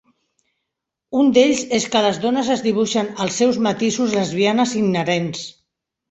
Un 1.23 1.27
d'ells 1.33 1.59
és 1.79 1.83
que 1.95 1.99
les 2.05 2.19
dones 2.23 2.49
es 2.55 2.63
dibuixen 2.67 3.09
als 3.25 3.37
seus 3.41 3.59
matisos 3.65 4.15
lesbianes 4.21 4.73
inherents. 4.81 5.45